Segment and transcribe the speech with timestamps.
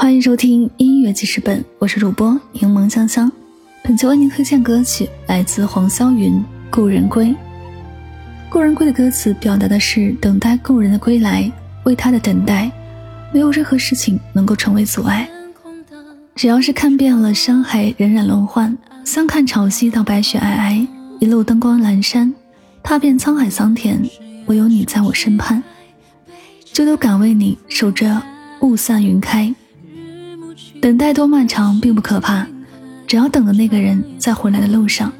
[0.00, 3.30] 欢迎收听音乐记事本，我是主播柠檬香香。
[3.82, 6.34] 本期为您推荐歌曲来自黄霄云
[6.70, 7.26] 《故人归》。
[8.48, 11.50] 《故人归》的歌词表达的是等待故人的归来，
[11.82, 12.70] 为他的等待，
[13.34, 15.28] 没有任何事情能够成为阻碍。
[16.36, 20.86] 只要是看遍了山海荏苒轮换，相看潮汐到白雪皑皑，
[21.18, 22.32] 一路灯光阑珊，
[22.84, 24.00] 踏遍沧海桑田，
[24.46, 25.60] 唯有你在我身畔，
[26.72, 28.22] 就都敢为你守着
[28.60, 29.52] 雾散云开。
[30.80, 32.46] 等待多漫长，并不可怕，
[33.04, 35.12] 只要等的那个人在回来的路上。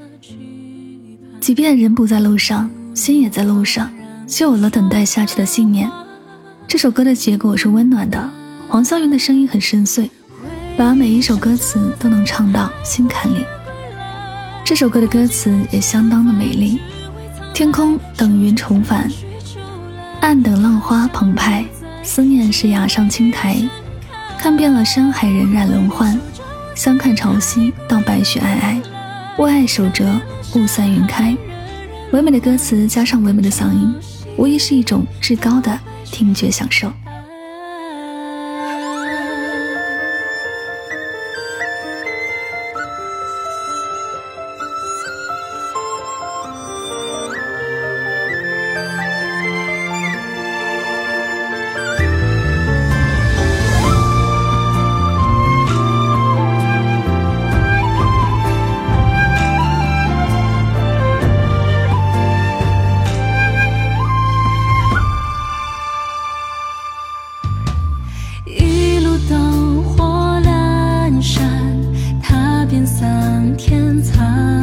[1.40, 3.90] 即便人不在路上，心也在路上，
[4.26, 5.90] 就有了等待下去的信念。
[6.68, 8.30] 这首歌的结果是温暖的，
[8.68, 10.08] 黄霄云的声音很深邃，
[10.76, 13.44] 把每一首歌词都能唱到心坎里。
[14.64, 16.78] 这首歌的歌词也相当的美丽，
[17.52, 19.10] 天空等云重返，
[20.20, 21.64] 岸等浪花澎湃，
[22.04, 23.56] 思念是崖上青苔。
[24.38, 26.18] 看遍了山海荏苒轮换，
[26.76, 28.80] 相看潮汐到白雪皑皑，
[29.42, 30.04] 为爱守着
[30.54, 31.36] 雾散云开。
[32.12, 33.92] 唯美的歌词加上唯美的嗓音，
[34.36, 36.90] 无疑是一种至高的听觉享受。
[74.18, 74.57] 洒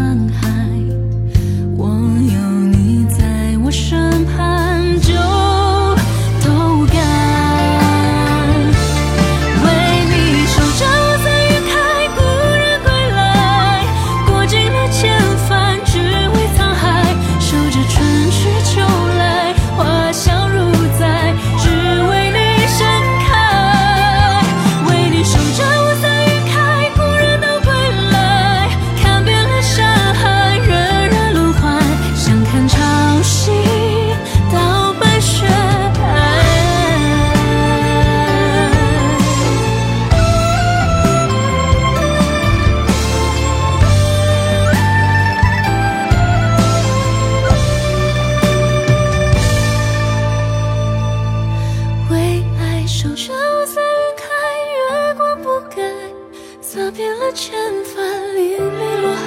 [57.34, 57.54] 千
[57.84, 57.96] 帆
[58.36, 59.24] 零零落海，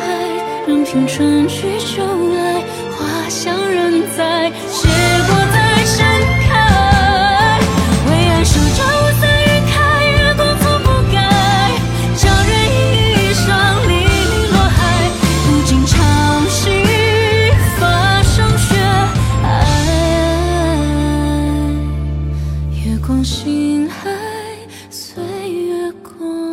[0.67, 2.03] 任凭春去秋
[2.35, 4.89] 来，花香仍在，谢
[5.27, 5.97] 过再盛
[6.47, 6.49] 开。
[8.07, 9.27] 为爱守着乌云
[9.67, 9.77] 开，
[10.07, 11.17] 月光从不改。
[12.17, 13.47] 叫人一双
[13.89, 14.79] 零零落海，
[15.45, 15.95] 不惊潮
[16.49, 16.65] 汐，
[17.79, 17.83] 发
[18.23, 18.69] 上雪。
[19.45, 19.47] 爱，
[22.87, 24.11] 月光心海，
[24.89, 26.48] 岁月过。